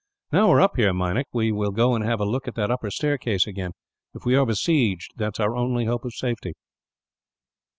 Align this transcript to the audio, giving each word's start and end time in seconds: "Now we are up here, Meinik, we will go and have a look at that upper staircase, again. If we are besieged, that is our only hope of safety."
"Now 0.31 0.47
we 0.47 0.53
are 0.53 0.61
up 0.61 0.77
here, 0.77 0.93
Meinik, 0.95 1.27
we 1.31 1.51
will 1.51 1.69
go 1.69 1.93
and 1.93 2.03
have 2.03 2.19
a 2.19 2.25
look 2.25 2.47
at 2.47 2.55
that 2.55 2.71
upper 2.71 2.89
staircase, 2.89 3.45
again. 3.45 3.73
If 4.15 4.25
we 4.25 4.33
are 4.35 4.47
besieged, 4.47 5.11
that 5.17 5.35
is 5.35 5.39
our 5.39 5.55
only 5.55 5.85
hope 5.85 6.05
of 6.05 6.15
safety." 6.15 6.53